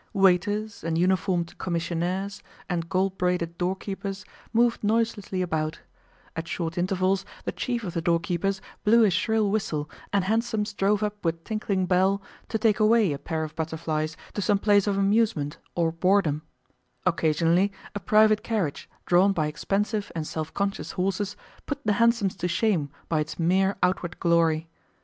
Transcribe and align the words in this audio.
Waiters 0.13 0.83
and 0.83 0.97
uniformed 0.97 1.55
commissionaires 1.59 2.41
and 2.67 2.89
gold 2.89 3.19
braided 3.19 3.55
doorkeepers 3.59 4.25
moved 4.51 4.83
noiselessly 4.83 5.43
about; 5.43 5.81
at 6.35 6.47
short 6.47 6.75
intervals 6.75 7.23
the 7.45 7.51
chief 7.51 7.83
of 7.83 7.93
the 7.93 8.01
doorkeepers 8.01 8.61
blew 8.83 9.01
his 9.03 9.13
shrill 9.13 9.51
whistle 9.51 9.87
and 10.11 10.23
hansoms 10.23 10.73
drove 10.73 11.03
up 11.03 11.23
with 11.23 11.43
tinkling 11.43 11.85
bell 11.85 12.19
to 12.49 12.57
take 12.57 12.79
away 12.79 13.13
a 13.13 13.19
pair 13.19 13.43
of 13.43 13.55
butterflies 13.55 14.17
to 14.33 14.41
some 14.41 14.57
place 14.57 14.87
of 14.87 14.97
amusement 14.97 15.59
or 15.75 15.91
boredom; 15.91 16.41
occasionally 17.05 17.71
a 17.93 17.99
private 17.99 18.41
carriage 18.43 18.89
drawn 19.05 19.31
by 19.31 19.45
expensive 19.45 20.11
and 20.15 20.25
self 20.25 20.51
conscious 20.51 20.93
horses 20.93 21.37
put 21.67 21.79
the 21.85 21.93
hansoms 22.01 22.35
to 22.35 22.47
shame 22.47 22.89
by 23.07 23.19
its 23.19 23.37
mere 23.37 23.75
outward 23.83 24.19
glory. 24.19 24.67